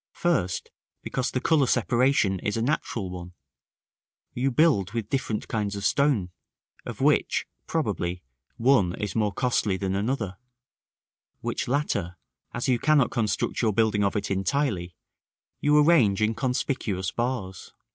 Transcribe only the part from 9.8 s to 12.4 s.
another; which latter,